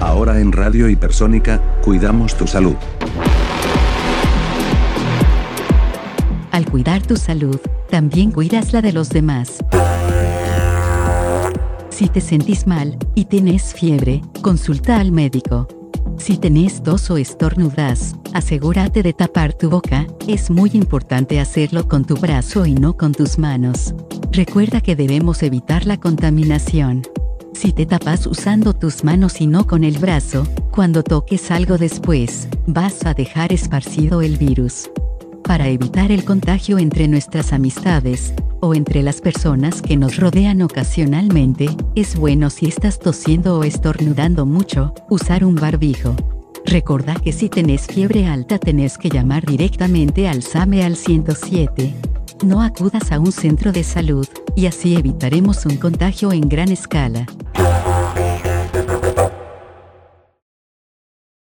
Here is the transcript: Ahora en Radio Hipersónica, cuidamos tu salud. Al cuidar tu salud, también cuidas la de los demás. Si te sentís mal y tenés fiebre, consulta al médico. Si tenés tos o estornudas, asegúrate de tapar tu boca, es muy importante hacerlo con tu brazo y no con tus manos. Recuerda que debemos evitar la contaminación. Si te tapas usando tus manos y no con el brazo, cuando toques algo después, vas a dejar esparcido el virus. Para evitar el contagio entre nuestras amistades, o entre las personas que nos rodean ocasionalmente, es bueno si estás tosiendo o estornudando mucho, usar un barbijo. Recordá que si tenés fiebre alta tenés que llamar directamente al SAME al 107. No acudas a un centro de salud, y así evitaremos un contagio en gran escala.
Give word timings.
Ahora 0.00 0.40
en 0.40 0.52
Radio 0.52 0.88
Hipersónica, 0.88 1.60
cuidamos 1.82 2.36
tu 2.36 2.46
salud. 2.46 2.76
Al 6.52 6.66
cuidar 6.66 7.02
tu 7.02 7.16
salud, 7.16 7.58
también 7.90 8.30
cuidas 8.30 8.72
la 8.72 8.80
de 8.80 8.92
los 8.92 9.10
demás. 9.10 9.58
Si 11.90 12.08
te 12.08 12.20
sentís 12.20 12.66
mal 12.68 12.96
y 13.16 13.24
tenés 13.24 13.74
fiebre, 13.74 14.22
consulta 14.40 15.00
al 15.00 15.10
médico. 15.10 15.66
Si 16.16 16.36
tenés 16.36 16.82
tos 16.82 17.10
o 17.10 17.16
estornudas, 17.16 18.14
asegúrate 18.34 19.02
de 19.02 19.12
tapar 19.12 19.52
tu 19.52 19.68
boca, 19.68 20.06
es 20.28 20.48
muy 20.50 20.70
importante 20.74 21.40
hacerlo 21.40 21.88
con 21.88 22.04
tu 22.04 22.16
brazo 22.16 22.66
y 22.66 22.74
no 22.74 22.96
con 22.96 23.12
tus 23.12 23.38
manos. 23.38 23.94
Recuerda 24.30 24.80
que 24.80 24.94
debemos 24.94 25.42
evitar 25.42 25.86
la 25.86 25.98
contaminación. 25.98 27.02
Si 27.58 27.72
te 27.72 27.86
tapas 27.86 28.24
usando 28.28 28.72
tus 28.72 29.02
manos 29.02 29.40
y 29.40 29.48
no 29.48 29.66
con 29.66 29.82
el 29.82 29.98
brazo, 29.98 30.46
cuando 30.70 31.02
toques 31.02 31.50
algo 31.50 31.76
después, 31.76 32.46
vas 32.68 33.04
a 33.04 33.14
dejar 33.14 33.52
esparcido 33.52 34.22
el 34.22 34.36
virus. 34.36 34.88
Para 35.42 35.66
evitar 35.66 36.12
el 36.12 36.24
contagio 36.24 36.78
entre 36.78 37.08
nuestras 37.08 37.52
amistades, 37.52 38.32
o 38.60 38.76
entre 38.76 39.02
las 39.02 39.20
personas 39.20 39.82
que 39.82 39.96
nos 39.96 40.18
rodean 40.18 40.62
ocasionalmente, 40.62 41.68
es 41.96 42.14
bueno 42.14 42.48
si 42.48 42.66
estás 42.66 43.00
tosiendo 43.00 43.58
o 43.58 43.64
estornudando 43.64 44.46
mucho, 44.46 44.94
usar 45.10 45.44
un 45.44 45.56
barbijo. 45.56 46.14
Recordá 46.64 47.16
que 47.16 47.32
si 47.32 47.48
tenés 47.48 47.88
fiebre 47.88 48.28
alta 48.28 48.60
tenés 48.60 48.98
que 48.98 49.08
llamar 49.08 49.44
directamente 49.44 50.28
al 50.28 50.44
SAME 50.44 50.84
al 50.84 50.94
107. 50.94 51.92
No 52.44 52.62
acudas 52.62 53.10
a 53.10 53.18
un 53.18 53.32
centro 53.32 53.72
de 53.72 53.82
salud, 53.82 54.26
y 54.54 54.66
así 54.66 54.96
evitaremos 54.96 55.66
un 55.66 55.76
contagio 55.76 56.32
en 56.32 56.48
gran 56.48 56.70
escala. 56.70 57.26